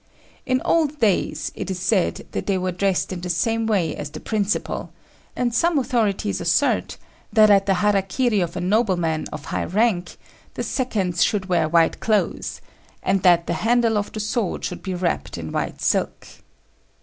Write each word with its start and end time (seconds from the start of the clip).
In 0.47 0.63
old 0.65 0.97
days 0.99 1.51
it 1.53 1.69
is 1.69 1.77
said 1.79 2.25
that 2.31 2.47
they 2.47 2.57
were 2.57 2.71
dressed 2.71 3.13
in 3.13 3.21
the 3.21 3.29
same 3.29 3.67
way 3.67 3.95
as 3.95 4.09
the 4.09 4.19
principal; 4.19 4.91
and 5.35 5.53
some 5.53 5.77
authorities 5.77 6.41
assert 6.41 6.97
that 7.31 7.51
at 7.51 7.67
the 7.67 7.75
hara 7.75 8.01
kiri 8.01 8.39
of 8.39 8.55
a 8.55 8.61
nobleman 8.61 9.27
of 9.31 9.45
high 9.45 9.65
rank 9.65 10.17
the 10.55 10.63
seconds 10.63 11.23
should 11.23 11.45
wear 11.45 11.69
white 11.69 11.99
clothes, 11.99 12.61
and 13.03 13.21
that 13.21 13.45
the 13.45 13.53
handle 13.61 13.95
of 13.95 14.11
the 14.11 14.19
sword 14.19 14.65
should 14.65 14.81
be 14.81 14.95
wrapped 14.95 15.37
in 15.37 15.51
white 15.51 15.81
silk. 15.83 16.27